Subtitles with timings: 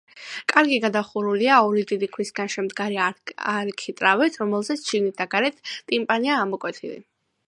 [0.51, 2.97] კარი გადახურულია ორი დიდი ქვისგან შემდგარი
[3.55, 6.99] არქიტრავით, რომელზეც, შიგნით და გარეთ, ტიმპანია ამოკვეთილი.